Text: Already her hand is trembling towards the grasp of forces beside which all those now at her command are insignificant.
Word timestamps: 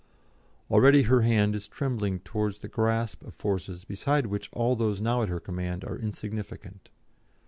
Already 0.71 1.03
her 1.03 1.21
hand 1.21 1.55
is 1.55 1.67
trembling 1.67 2.21
towards 2.21 2.57
the 2.57 2.67
grasp 2.67 3.23
of 3.23 3.35
forces 3.35 3.85
beside 3.85 4.25
which 4.25 4.49
all 4.51 4.75
those 4.75 4.99
now 4.99 5.21
at 5.21 5.29
her 5.29 5.39
command 5.39 5.83
are 5.83 5.95
insignificant. 5.99 6.89